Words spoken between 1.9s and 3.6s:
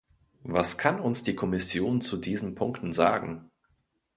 zu diesen Punkten sagen?